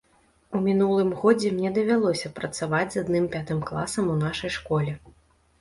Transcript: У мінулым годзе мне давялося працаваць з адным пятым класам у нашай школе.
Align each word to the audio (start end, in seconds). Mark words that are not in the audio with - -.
У 0.59 0.59
мінулым 0.67 1.11
годзе 1.23 1.51
мне 1.57 1.71
давялося 1.75 2.31
працаваць 2.39 2.89
з 2.97 3.05
адным 3.05 3.29
пятым 3.37 3.61
класам 3.69 4.11
у 4.15 4.17
нашай 4.25 4.51
школе. 4.57 4.99